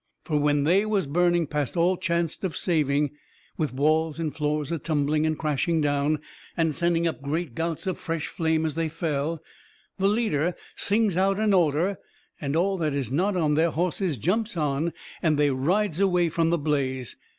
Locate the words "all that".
12.55-12.95